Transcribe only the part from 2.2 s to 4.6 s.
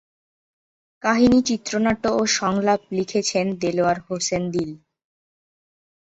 সংলাপ লিখেছেন দেলোয়ার হোসেন